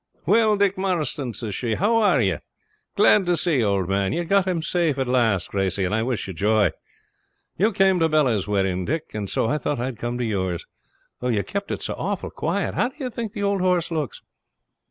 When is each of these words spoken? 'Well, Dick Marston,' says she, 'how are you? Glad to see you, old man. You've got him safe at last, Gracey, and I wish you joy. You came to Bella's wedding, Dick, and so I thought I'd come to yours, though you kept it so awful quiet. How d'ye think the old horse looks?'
'Well, 0.25 0.57
Dick 0.57 0.79
Marston,' 0.79 1.35
says 1.35 1.53
she, 1.53 1.75
'how 1.75 1.97
are 1.97 2.19
you? 2.19 2.39
Glad 2.95 3.27
to 3.27 3.37
see 3.37 3.57
you, 3.59 3.65
old 3.65 3.87
man. 3.87 4.13
You've 4.13 4.29
got 4.29 4.47
him 4.47 4.63
safe 4.63 4.97
at 4.97 5.05
last, 5.07 5.51
Gracey, 5.51 5.85
and 5.85 5.93
I 5.93 6.01
wish 6.01 6.27
you 6.27 6.33
joy. 6.33 6.71
You 7.55 7.71
came 7.71 7.99
to 7.99 8.09
Bella's 8.09 8.47
wedding, 8.47 8.83
Dick, 8.83 9.11
and 9.13 9.29
so 9.29 9.45
I 9.47 9.59
thought 9.59 9.77
I'd 9.79 9.99
come 9.99 10.17
to 10.17 10.25
yours, 10.25 10.65
though 11.19 11.27
you 11.27 11.43
kept 11.43 11.69
it 11.69 11.83
so 11.83 11.93
awful 11.99 12.31
quiet. 12.31 12.73
How 12.73 12.89
d'ye 12.89 13.09
think 13.09 13.33
the 13.33 13.43
old 13.43 13.61
horse 13.61 13.91
looks?' 13.91 14.23